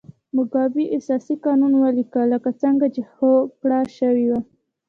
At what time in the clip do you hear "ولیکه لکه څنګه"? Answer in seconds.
1.77-2.85